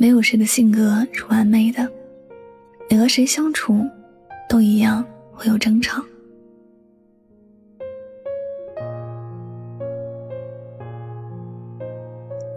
[0.00, 1.84] 没有谁的性格是完美的，
[2.88, 3.84] 你和谁相处
[4.48, 6.00] 都一样会有争吵。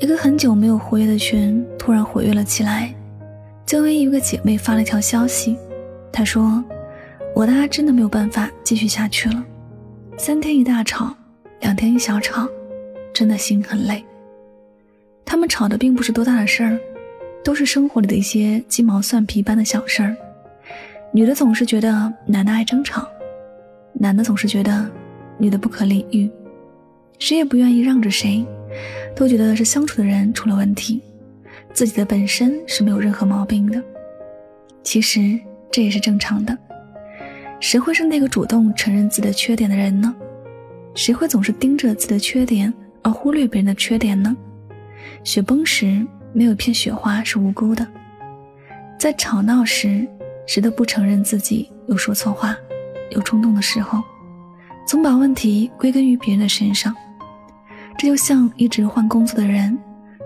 [0.00, 2.92] 一个很久没有活跃的群突然活跃了起来，
[3.64, 5.56] 就为一个姐妹发了条消息，
[6.10, 6.64] 她说
[7.36, 9.44] ：“我大真的没有办法继续下去了，
[10.16, 11.14] 三天一大吵，
[11.60, 12.48] 两天一小吵，
[13.14, 14.04] 真的心很累。”
[15.24, 16.76] 他们吵的并不是多大的事儿，
[17.48, 20.14] 都是生活里的一些鸡毛蒜皮般的小事儿。
[21.10, 23.08] 女的总是觉得男的爱争吵，
[23.94, 24.86] 男的总是觉得
[25.38, 26.30] 女的不可理喻，
[27.18, 28.44] 谁也不愿意让着谁。
[29.16, 31.00] 都觉得是相处的人出了问题，
[31.72, 33.82] 自己的本身是没有任何毛病的。
[34.82, 35.40] 其实
[35.70, 36.54] 这也是正常的。
[37.60, 40.14] 谁会是那个主动承认自己的缺点的人呢？
[40.94, 44.36] 谁会总是盯着自己的缺点而忽略别人的缺点呢？
[45.24, 47.86] 雪崩时，没有一片雪花是无辜的。
[48.98, 50.06] 在吵闹时，
[50.46, 52.56] 谁都不承认自己有说错话、
[53.10, 54.02] 有冲动的时候，
[54.86, 56.94] 总把问题归根于别人的身上。
[57.96, 59.76] 这就像一直换工作的人，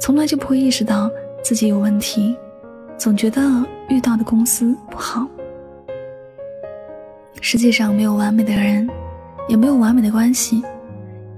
[0.00, 1.10] 从来就不会意识到
[1.42, 2.36] 自己有问题，
[2.96, 3.42] 总觉得
[3.88, 5.26] 遇到的公司不好。
[7.40, 8.88] 世界上没有完美的人，
[9.48, 10.62] 也没有完美的关系，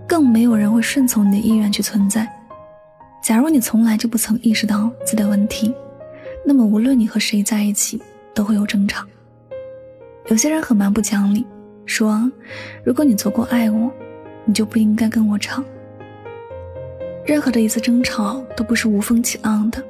[0.06, 2.26] 更没有人会顺从你的意愿去存在。
[3.28, 5.74] 假如你从来就不曾意识到自己的问题，
[6.46, 8.00] 那么无论你和谁在一起，
[8.32, 9.04] 都会有争吵。
[10.28, 11.46] 有些人很蛮不讲理，
[11.84, 12.18] 说
[12.82, 13.92] 如果你足够爱我，
[14.46, 15.62] 你就不应该跟我吵。
[17.26, 19.84] 任何的一次争吵都不是无风起浪的，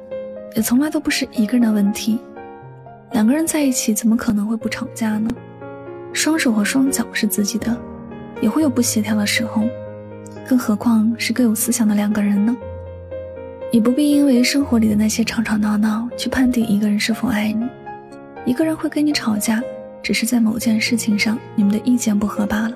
[0.53, 2.19] 也从来都不是一个人的问题。
[3.13, 5.29] 两个人在一起怎么可能会不吵架呢？
[6.11, 7.73] 双手和双脚是自己的，
[8.41, 9.63] 也会有不协调的时候，
[10.45, 12.53] 更何况是各有思想的两个人呢？
[13.71, 17.67] 你不必因为生活里的那些吵吵闹闹去判定一个人是否爱你。
[18.43, 19.61] 一个人会跟你吵架，
[20.01, 22.71] 只是在某件事情上你们的意见不合罢了。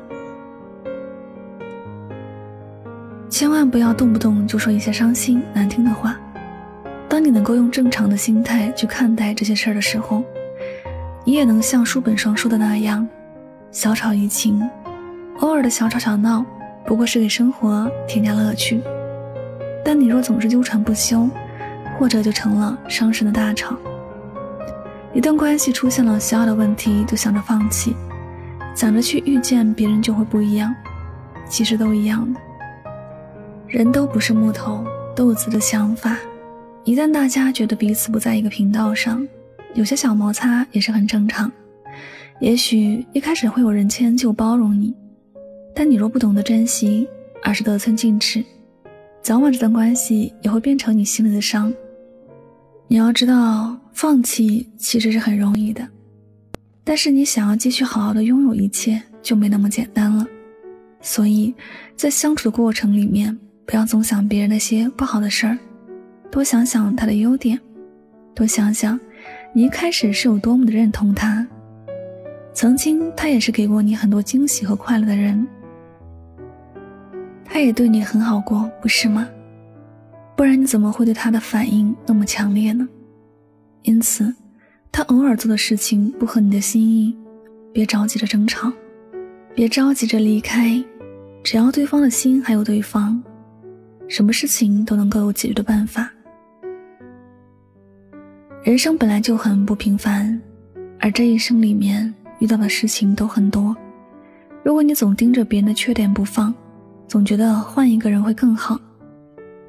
[3.27, 6.15] 千万不要动不动就说一些伤心难听的话。
[7.09, 10.23] 当你能够用正常的心态去看待这些事儿的时候，
[11.25, 13.07] 你也能像书本上说的那样，
[13.71, 14.61] 小吵怡情，
[15.39, 16.45] 偶尔的小吵小闹
[16.85, 18.79] 不过是给生活添加乐趣。
[19.93, 21.29] 但你若总是纠缠不休，
[21.99, 23.77] 或者就成了伤身的大吵。
[25.13, 27.95] 一段关系出现了小小的问题就想着放弃，
[28.73, 30.73] 想着去遇见别人就会不一样，
[31.47, 32.39] 其实都一样的。
[33.67, 34.83] 人都不是木头，
[35.15, 36.17] 都有自己的想法。
[36.85, 39.23] 一旦大家觉得彼此不在一个频道上，
[39.75, 41.51] 有些小摩擦也是很正常。
[42.39, 44.91] 也许一开始会有人迁就包容你，
[45.75, 47.07] 但你若不懂得珍惜，
[47.43, 48.43] 而是得寸进尺，
[49.23, 51.73] 早晚这段关系也会变成你心里的伤。
[52.87, 55.87] 你要知道，放弃其实是很容易的，
[56.83, 60.27] 但是你想要继续好好的拥有一切，就没那么简单了。
[60.99, 61.53] 所以
[61.95, 63.35] 在相处的过程里面。
[63.65, 65.57] 不要总想别人那些不好的事儿，
[66.29, 67.57] 多想想他的优点，
[68.35, 68.99] 多想想
[69.53, 71.47] 你一开始是有多么的认同他。
[72.53, 75.47] 曾经他也是给过你很多惊喜和快乐的人，
[77.53, 79.29] 他也对你很好过，不是吗？
[80.35, 82.89] 不然你怎么会对他的反应那么强烈呢？
[83.83, 84.33] 因此，
[84.91, 87.15] 他偶尔做的事情不合你的心意，
[87.71, 88.73] 别着急着争吵，
[89.53, 90.83] 别着急着离开，
[91.43, 93.23] 只要对方的心还有对方。
[94.07, 96.09] 什么事情都能够有解决的办法。
[98.63, 100.41] 人生本来就很不平凡，
[100.99, 103.77] 而这一生里面遇到的事情都很多。
[104.63, 106.51] 如果你总盯着别人的缺点不放，
[107.07, 108.79] 总觉得换一个人会更好，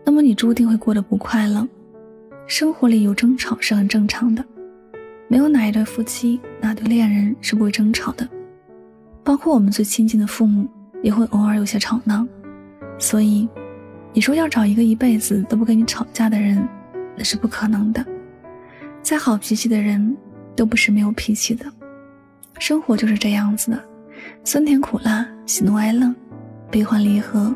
[0.05, 1.67] 那么你注定会过得不快乐。
[2.47, 4.45] 生活里有争吵是很正常的，
[5.28, 8.28] 没有哪一对夫妻、哪对恋人是不会争吵的，
[9.23, 10.69] 包括我们最亲近的父母
[11.03, 12.26] 也会偶尔有些吵闹，
[12.99, 13.49] 所以。
[14.17, 16.69] 你说要找一个一辈子都不跟你吵架的人，
[17.17, 18.06] 那是不可能的。
[19.03, 20.17] 再好脾气的人，
[20.55, 21.67] 都不是没有脾气的。
[22.61, 23.85] 生活就是这样子的，
[24.44, 26.14] 酸甜苦辣、喜怒哀乐、
[26.70, 27.55] 悲欢离合，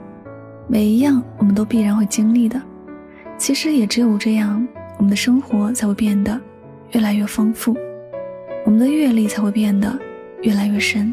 [0.66, 2.60] 每一样我们都必然会经历的。
[3.36, 4.66] 其实也只有这样，
[4.96, 6.40] 我们的生活才会变得
[6.92, 7.76] 越来越丰富，
[8.64, 9.96] 我们的阅历才会变得
[10.42, 11.12] 越来越深。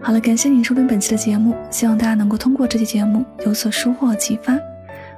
[0.00, 4.54] 好了，感谢您收听本期的节目，希望大家能够通过这期节目有所收获启发。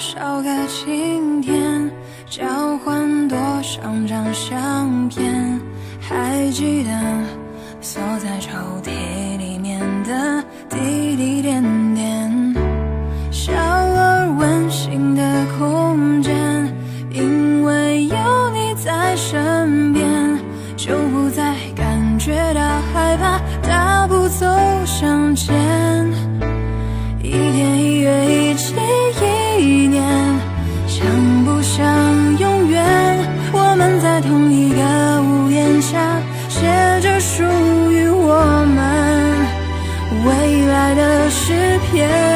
[0.00, 1.90] 多少个晴天，
[2.24, 2.42] 交
[2.78, 5.60] 换多少张相片，
[6.00, 6.90] 还记得
[7.82, 8.50] 锁在抽
[8.82, 11.62] 屉里面的滴滴点
[11.94, 12.54] 点，
[13.30, 15.22] 小而温馨的
[15.58, 16.34] 空间，
[17.10, 18.16] 因为有
[18.54, 19.59] 你在身边。
[37.20, 37.42] 属
[37.92, 38.34] 于我
[38.74, 39.46] 们
[40.24, 42.29] 未来的诗篇。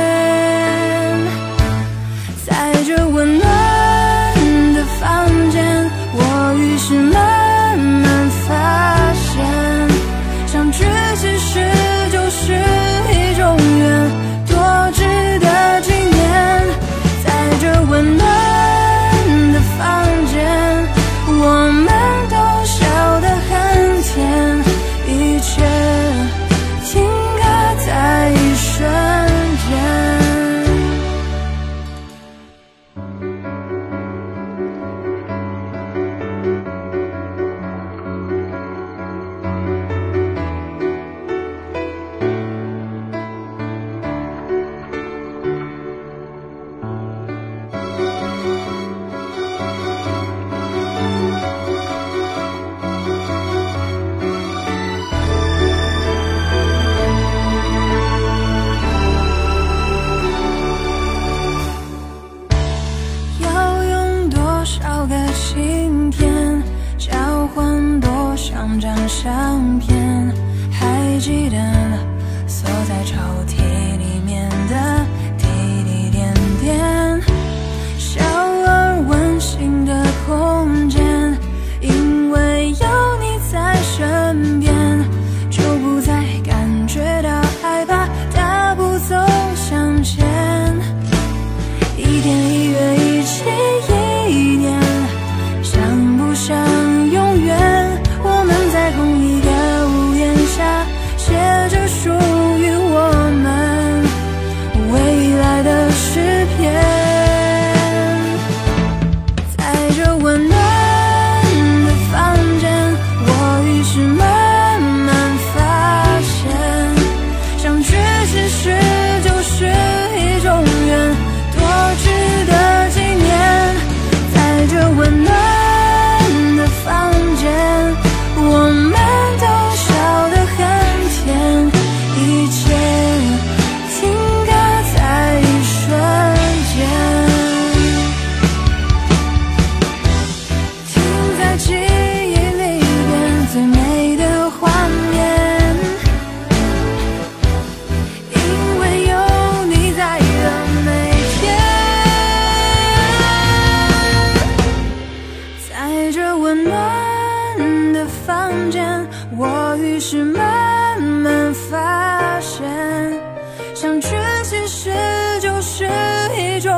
[71.25, 71.74] 记得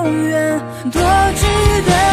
[0.06, 0.60] 永远
[0.92, 1.02] 多
[1.34, 2.05] 值得